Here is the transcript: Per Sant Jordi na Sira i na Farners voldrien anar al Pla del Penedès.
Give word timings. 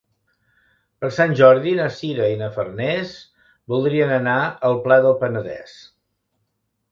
Per 1.03 1.09
Sant 1.17 1.33
Jordi 1.39 1.73
na 1.79 1.85
Sira 1.97 2.29
i 2.35 2.39
na 2.39 2.47
Farners 2.55 3.13
voldrien 3.73 4.13
anar 4.15 4.39
al 4.71 4.79
Pla 4.87 4.97
del 5.07 5.15
Penedès. 5.23 5.77